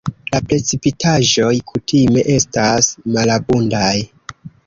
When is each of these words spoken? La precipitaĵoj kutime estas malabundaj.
La 0.33 0.37
precipitaĵoj 0.51 1.51
kutime 1.73 2.25
estas 2.37 2.89
malabundaj. 3.17 3.93